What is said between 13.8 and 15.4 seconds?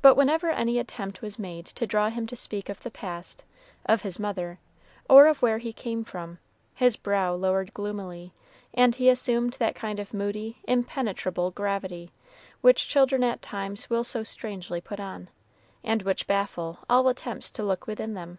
will so strangely put on,